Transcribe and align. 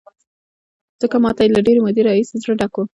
ځکه 1.01 1.15
ما 1.23 1.31
ته 1.35 1.41
یې 1.43 1.49
له 1.55 1.59
ډېرې 1.65 1.79
مودې 1.85 2.01
راهیسې 2.07 2.35
زړه 2.43 2.53
ډک 2.59 2.73
و. 2.77 2.81